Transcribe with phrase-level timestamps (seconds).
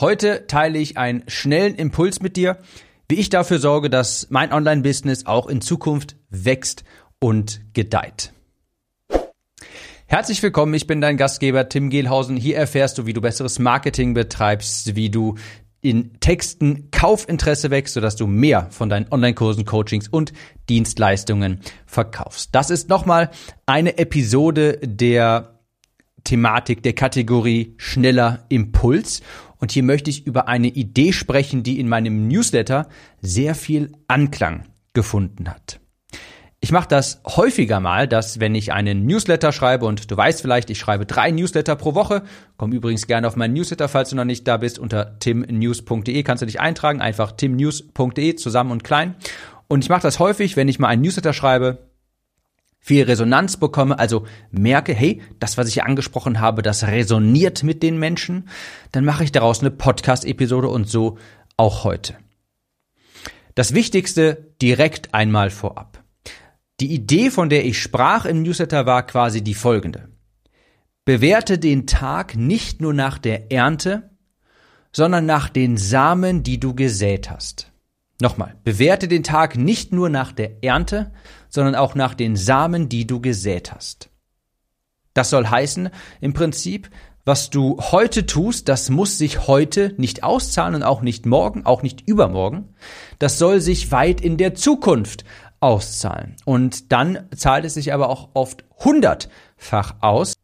[0.00, 2.58] Heute teile ich einen schnellen Impuls mit dir,
[3.08, 6.84] wie ich dafür sorge, dass mein Online-Business auch in Zukunft wächst
[7.18, 8.32] und gedeiht.
[10.06, 12.36] Herzlich willkommen, ich bin dein Gastgeber Tim Gehlhausen.
[12.36, 15.34] Hier erfährst du, wie du besseres Marketing betreibst, wie du
[15.80, 20.32] in Texten Kaufinteresse wächst, sodass du mehr von deinen Online-Kursen, Coachings und
[20.68, 22.50] Dienstleistungen verkaufst.
[22.54, 23.30] Das ist nochmal
[23.66, 25.58] eine Episode der
[26.22, 29.22] Thematik der Kategorie schneller Impuls.
[29.58, 32.88] Und hier möchte ich über eine Idee sprechen, die in meinem Newsletter
[33.20, 35.80] sehr viel Anklang gefunden hat.
[36.60, 40.70] Ich mache das häufiger mal, dass wenn ich einen Newsletter schreibe und du weißt vielleicht,
[40.70, 42.24] ich schreibe drei Newsletter pro Woche,
[42.56, 46.42] komm übrigens gerne auf meinen Newsletter, falls du noch nicht da bist, unter timnews.de kannst
[46.42, 49.14] du dich eintragen, einfach timnews.de zusammen und klein.
[49.68, 51.87] Und ich mache das häufig, wenn ich mal einen Newsletter schreibe,
[52.88, 57.98] viel Resonanz bekomme, also merke, hey, das, was ich angesprochen habe, das resoniert mit den
[57.98, 58.48] Menschen,
[58.92, 61.18] dann mache ich daraus eine Podcast-Episode und so
[61.58, 62.16] auch heute.
[63.54, 66.02] Das Wichtigste direkt einmal vorab.
[66.80, 70.08] Die Idee, von der ich sprach im Newsletter, war quasi die folgende.
[71.04, 74.08] Bewerte den Tag nicht nur nach der Ernte,
[74.92, 77.70] sondern nach den Samen, die du gesät hast.
[78.18, 81.12] Nochmal, bewerte den Tag nicht nur nach der Ernte,
[81.48, 84.10] sondern auch nach den Samen, die du gesät hast.
[85.14, 85.90] Das soll heißen,
[86.20, 86.90] im Prinzip,
[87.24, 91.82] was du heute tust, das muss sich heute nicht auszahlen und auch nicht morgen, auch
[91.82, 92.74] nicht übermorgen.
[93.18, 95.24] Das soll sich weit in der Zukunft
[95.60, 96.36] auszahlen.
[96.44, 100.34] Und dann zahlt es sich aber auch oft hundertfach aus,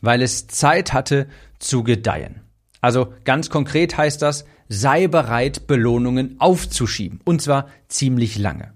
[0.00, 2.40] weil es Zeit hatte zu gedeihen.
[2.80, 7.20] Also ganz konkret heißt das, sei bereit, Belohnungen aufzuschieben.
[7.24, 8.75] Und zwar ziemlich lange.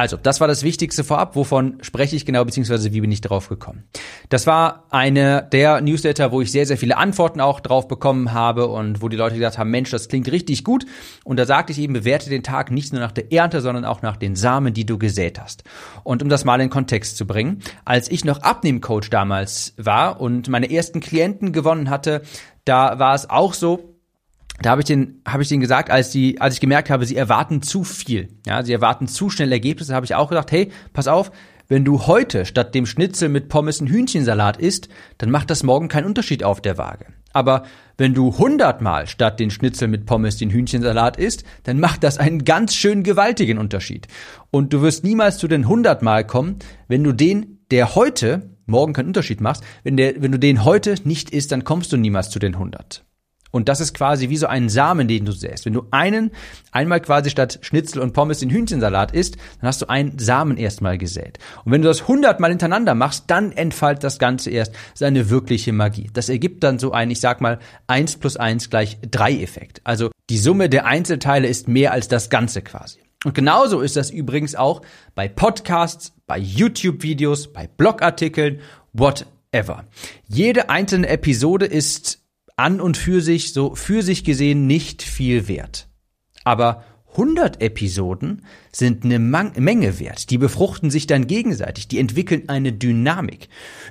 [0.00, 1.36] Also, das war das Wichtigste vorab.
[1.36, 3.84] Wovon spreche ich genau, beziehungsweise wie bin ich darauf gekommen?
[4.30, 8.68] Das war eine der Newsletter, wo ich sehr, sehr viele Antworten auch drauf bekommen habe
[8.68, 10.86] und wo die Leute gesagt haben, Mensch, das klingt richtig gut.
[11.22, 14.00] Und da sagte ich eben, bewerte den Tag nicht nur nach der Ernte, sondern auch
[14.00, 15.64] nach den Samen, die du gesät hast.
[16.02, 20.48] Und um das mal in Kontext zu bringen, als ich noch Abnehmcoach damals war und
[20.48, 22.22] meine ersten Klienten gewonnen hatte,
[22.64, 23.89] da war es auch so,
[24.62, 27.16] da habe ich den habe ich den gesagt, als die als ich gemerkt habe, sie
[27.16, 28.28] erwarten zu viel.
[28.46, 31.30] Ja, sie erwarten zu schnell Ergebnisse, habe ich auch gesagt, hey, pass auf,
[31.68, 34.88] wenn du heute statt dem Schnitzel mit Pommes einen Hühnchensalat isst,
[35.18, 37.06] dann macht das morgen keinen Unterschied auf der Waage.
[37.32, 37.62] Aber
[37.96, 42.44] wenn du hundertmal statt den Schnitzel mit Pommes den Hühnchensalat isst, dann macht das einen
[42.44, 44.08] ganz schön gewaltigen Unterschied.
[44.50, 46.56] Und du wirst niemals zu den hundertmal kommen,
[46.88, 50.94] wenn du den, der heute morgen keinen Unterschied macht, wenn der, wenn du den heute
[51.04, 53.04] nicht isst, dann kommst du niemals zu den hundert.
[53.50, 55.66] Und das ist quasi wie so ein Samen, den du säst.
[55.66, 56.30] Wenn du einen
[56.72, 60.98] einmal quasi statt Schnitzel und Pommes den Hühnchensalat isst, dann hast du einen Samen erstmal
[60.98, 61.38] gesät.
[61.64, 66.10] Und wenn du das hundertmal hintereinander machst, dann entfaltet das Ganze erst seine wirkliche Magie.
[66.12, 69.80] Das ergibt dann so ein, ich sag mal, eins plus eins gleich drei Effekt.
[69.84, 73.00] Also die Summe der Einzelteile ist mehr als das Ganze quasi.
[73.24, 74.80] Und genauso ist das übrigens auch
[75.14, 78.60] bei Podcasts, bei YouTube-Videos, bei Blogartikeln,
[78.94, 79.84] whatever.
[80.26, 82.19] Jede einzelne Episode ist
[82.60, 85.88] an und für sich, so für sich gesehen nicht viel wert.
[86.44, 90.30] Aber 100 Episoden sind eine Menge wert.
[90.30, 91.88] Die befruchten sich dann gegenseitig.
[91.88, 93.48] Die entwickeln eine Dynamik.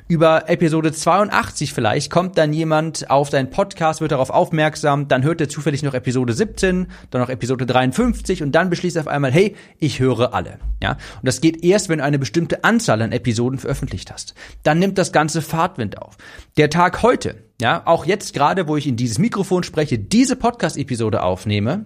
[0.07, 5.41] Über Episode 82 vielleicht kommt dann jemand auf deinen Podcast, wird darauf aufmerksam, dann hört
[5.41, 9.31] er zufällig noch Episode 17, dann noch Episode 53 und dann beschließt er auf einmal,
[9.31, 10.59] hey, ich höre alle.
[10.81, 10.91] Ja?
[10.91, 14.33] Und das geht erst, wenn du eine bestimmte Anzahl an Episoden veröffentlicht hast.
[14.63, 16.17] Dann nimmt das ganze Fahrtwind auf.
[16.55, 21.23] Der Tag heute, ja, auch jetzt gerade, wo ich in dieses Mikrofon spreche, diese Podcast-Episode
[21.23, 21.85] aufnehme,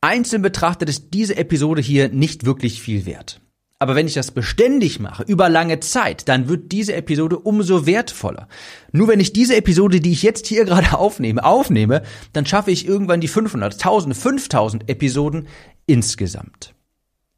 [0.00, 3.40] Einzeln betrachtet ist diese Episode hier nicht wirklich viel wert.
[3.78, 8.48] Aber wenn ich das beständig mache, über lange Zeit, dann wird diese Episode umso wertvoller.
[8.92, 12.02] Nur wenn ich diese Episode, die ich jetzt hier gerade aufnehme, aufnehme,
[12.32, 15.48] dann schaffe ich irgendwann die 500, 1000, 5000 Episoden
[15.86, 16.74] insgesamt.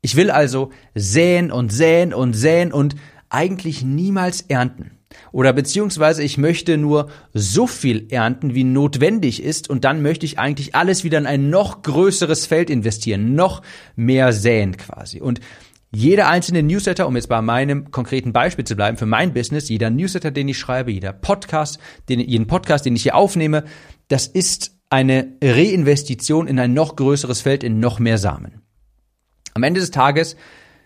[0.00, 2.94] Ich will also säen und säen und säen und
[3.30, 4.93] eigentlich niemals ernten.
[5.32, 10.38] Oder beziehungsweise ich möchte nur so viel ernten, wie notwendig ist, und dann möchte ich
[10.38, 13.62] eigentlich alles wieder in ein noch größeres Feld investieren, noch
[13.96, 15.20] mehr säen quasi.
[15.20, 15.40] Und
[15.90, 19.90] jeder einzelne Newsletter, um jetzt bei meinem konkreten Beispiel zu bleiben, für mein Business, jeder
[19.90, 21.78] Newsletter, den ich schreibe, jeder Podcast,
[22.08, 23.64] den, jeden Podcast, den ich hier aufnehme,
[24.08, 28.62] das ist eine Reinvestition in ein noch größeres Feld, in noch mehr Samen.
[29.54, 30.36] Am Ende des Tages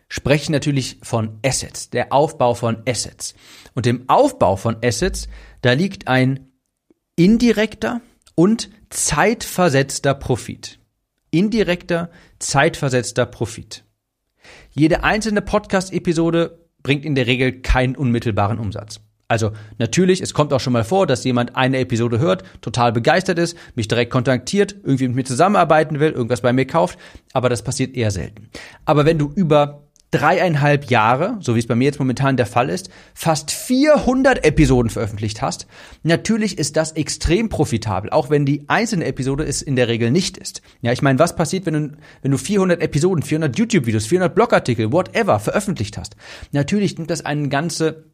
[0.08, 3.34] spreche natürlich von Assets, der Aufbau von Assets.
[3.74, 5.28] Und im Aufbau von Assets,
[5.62, 6.48] da liegt ein
[7.16, 8.00] indirekter
[8.34, 10.78] und zeitversetzter Profit.
[11.30, 13.84] Indirekter, zeitversetzter Profit.
[14.70, 19.00] Jede einzelne Podcast-Episode bringt in der Regel keinen unmittelbaren Umsatz.
[19.30, 23.38] Also natürlich, es kommt auch schon mal vor, dass jemand eine Episode hört, total begeistert
[23.38, 26.98] ist, mich direkt kontaktiert, irgendwie mit mir zusammenarbeiten will, irgendwas bei mir kauft,
[27.34, 28.48] aber das passiert eher selten.
[28.86, 32.70] Aber wenn du über dreieinhalb Jahre, so wie es bei mir jetzt momentan der Fall
[32.70, 35.66] ist, fast 400 Episoden veröffentlicht hast,
[36.02, 40.38] natürlich ist das extrem profitabel, auch wenn die einzelne Episode es in der Regel nicht
[40.38, 40.62] ist.
[40.80, 44.92] Ja, ich meine, was passiert, wenn du, wenn du 400 Episoden, 400 YouTube-Videos, 400 Blogartikel,
[44.92, 46.16] whatever, veröffentlicht hast?
[46.52, 48.04] Natürlich nimmt das eine ganze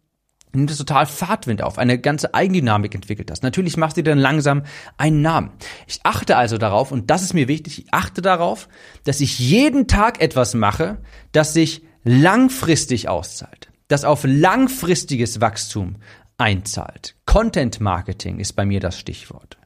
[0.55, 3.43] nimmt es total Fahrtwind auf, eine ganze Eigendynamik entwickelt das.
[3.43, 4.63] Natürlich machst du dir dann langsam
[4.97, 5.51] einen Namen.
[5.87, 8.69] Ich achte also darauf, und das ist mir wichtig, ich achte darauf,
[9.05, 10.99] dass ich jeden Tag etwas mache,
[11.33, 15.97] das sich langfristig auszahlt, das auf langfristiges Wachstum
[16.39, 17.17] einzahlt.
[17.27, 19.59] Content Marketing ist bei mir das Stichwort.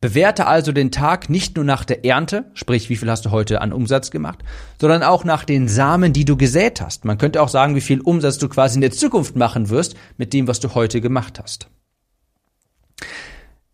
[0.00, 3.62] Bewerte also den Tag nicht nur nach der Ernte, sprich wie viel hast du heute
[3.62, 4.40] an Umsatz gemacht,
[4.78, 7.06] sondern auch nach den Samen, die du gesät hast.
[7.06, 10.34] Man könnte auch sagen, wie viel Umsatz du quasi in der Zukunft machen wirst mit
[10.34, 11.68] dem, was du heute gemacht hast.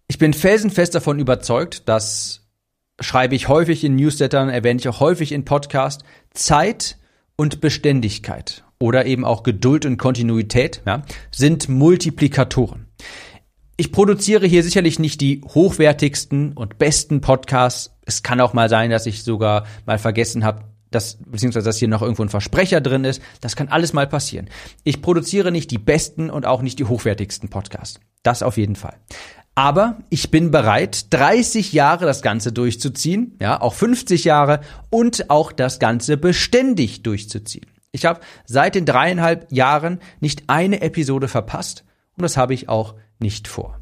[0.06, 2.42] Ich bin felsenfest davon überzeugt, dass
[3.00, 6.98] schreibe ich häufig in Newslettern, erwähne ich auch häufig in Podcast, Zeit
[7.36, 12.86] und Beständigkeit oder eben auch Geduld und Kontinuität ja, sind Multiplikatoren.
[13.82, 17.90] Ich produziere hier sicherlich nicht die hochwertigsten und besten Podcasts.
[18.06, 20.62] Es kann auch mal sein, dass ich sogar mal vergessen habe,
[20.92, 23.20] dass, beziehungsweise dass hier noch irgendwo ein Versprecher drin ist.
[23.40, 24.48] Das kann alles mal passieren.
[24.84, 27.98] Ich produziere nicht die besten und auch nicht die hochwertigsten Podcasts.
[28.22, 28.94] Das auf jeden Fall.
[29.56, 35.50] Aber ich bin bereit, 30 Jahre das Ganze durchzuziehen, ja, auch 50 Jahre und auch
[35.50, 37.66] das Ganze beständig durchzuziehen.
[37.90, 41.82] Ich habe seit den dreieinhalb Jahren nicht eine Episode verpasst
[42.16, 43.81] und das habe ich auch nicht vor.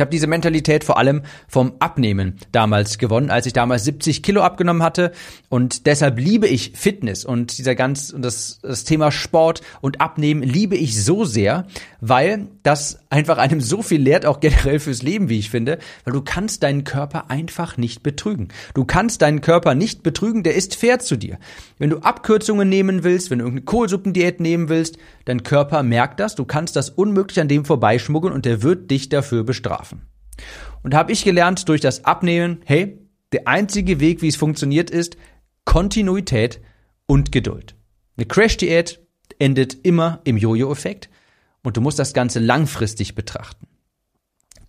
[0.00, 4.40] Ich habe diese Mentalität vor allem vom Abnehmen damals gewonnen, als ich damals 70 Kilo
[4.40, 5.12] abgenommen hatte.
[5.50, 10.42] Und deshalb liebe ich Fitness und dieser ganz, und das, das Thema Sport und Abnehmen
[10.42, 11.66] liebe ich so sehr,
[12.00, 16.14] weil das einfach einem so viel lehrt, auch generell fürs Leben, wie ich finde, weil
[16.14, 18.48] du kannst deinen Körper einfach nicht betrügen.
[18.72, 21.38] Du kannst deinen Körper nicht betrügen, der ist fair zu dir.
[21.78, 26.36] Wenn du Abkürzungen nehmen willst, wenn du irgendeine Kohlsuppendiät nehmen willst, dein Körper merkt das,
[26.36, 29.89] du kannst das unmöglich an dem vorbeischmuggeln und der wird dich dafür bestrafen.
[30.82, 32.98] Und da habe ich gelernt durch das Abnehmen, hey,
[33.32, 35.16] der einzige Weg, wie es funktioniert, ist
[35.64, 36.60] Kontinuität
[37.06, 37.76] und Geduld.
[38.16, 39.00] Eine Crash-Diät
[39.38, 41.08] endet immer im Jojo-Effekt
[41.62, 43.66] und du musst das Ganze langfristig betrachten.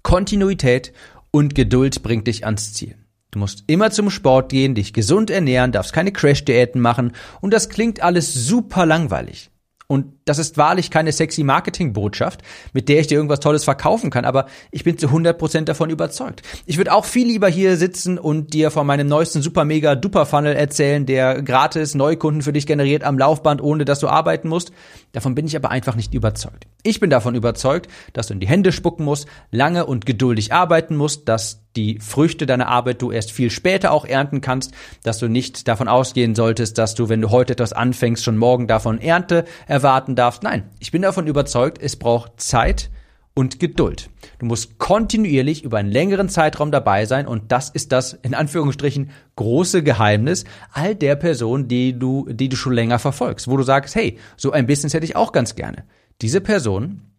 [0.04, 0.94] Kontinuität
[1.32, 2.96] und Geduld bringt dich ans Ziel.
[3.32, 7.70] Du musst immer zum Sport gehen, dich gesund ernähren, darfst keine Crash-Diäten machen und das
[7.70, 9.52] klingt alles super langweilig.
[9.92, 14.24] Und das ist wahrlich keine sexy Marketing-Botschaft, mit der ich dir irgendwas Tolles verkaufen kann,
[14.24, 16.44] aber ich bin zu 100% davon überzeugt.
[16.66, 20.26] Ich würde auch viel lieber hier sitzen und dir von meinem neuesten super mega duper
[20.26, 24.72] Funnel erzählen, der gratis Neukunden für dich generiert am Laufband, ohne dass du arbeiten musst.
[25.12, 26.68] Davon bin ich aber einfach nicht überzeugt.
[26.84, 30.96] Ich bin davon überzeugt, dass du in die Hände spucken musst, lange und geduldig arbeiten
[30.96, 34.74] musst, dass die Früchte deiner Arbeit du erst viel später auch ernten kannst,
[35.04, 38.68] dass du nicht davon ausgehen solltest, dass du, wenn du heute etwas anfängst, schon morgen
[38.68, 40.44] davon Ernte erwarten darfst.
[40.44, 42.90] Nein, ich bin davon überzeugt, es braucht Zeit
[43.34, 44.10] und Geduld.
[44.40, 49.12] Du musst kontinuierlich über einen längeren Zeitraum dabei sein und das ist das in Anführungsstrichen
[49.38, 53.96] große Geheimnis all der Personen, die du, die du schon länger verfolgst, wo du sagst,
[53.96, 55.86] hey, so ein Business hätte ich auch ganz gerne.
[56.22, 57.14] Diese Personen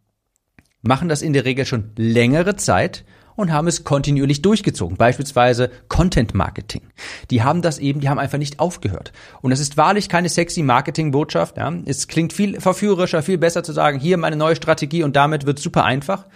[0.82, 3.04] machen das in der Regel schon längere Zeit
[3.36, 4.96] und haben es kontinuierlich durchgezogen.
[4.96, 6.82] Beispielsweise Content Marketing.
[7.30, 9.12] Die haben das eben, die haben einfach nicht aufgehört.
[9.40, 11.56] Und es ist wahrlich keine sexy Marketing-Botschaft.
[11.56, 11.72] Ja.
[11.86, 15.58] Es klingt viel verführerischer, viel besser zu sagen, hier meine neue Strategie und damit wird
[15.58, 16.26] super einfach.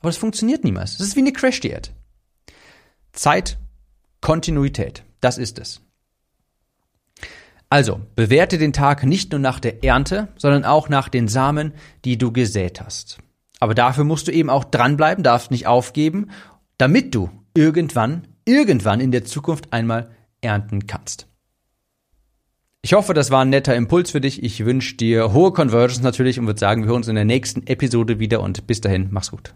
[0.00, 0.96] Aber das funktioniert niemals.
[0.98, 1.92] Das ist wie eine Crash-Diät.
[3.12, 3.58] Zeit,
[4.20, 5.02] Kontinuität.
[5.20, 5.80] Das ist es.
[7.70, 12.16] Also, bewerte den Tag nicht nur nach der Ernte, sondern auch nach den Samen, die
[12.16, 13.18] du gesät hast.
[13.60, 16.30] Aber dafür musst du eben auch dranbleiben, darfst nicht aufgeben,
[16.76, 20.10] damit du irgendwann, irgendwann in der Zukunft einmal
[20.40, 21.26] ernten kannst.
[22.82, 24.42] Ich hoffe, das war ein netter Impuls für dich.
[24.42, 27.66] Ich wünsche dir hohe Conversions natürlich und würde sagen, wir hören uns in der nächsten
[27.66, 29.54] Episode wieder und bis dahin, mach's gut.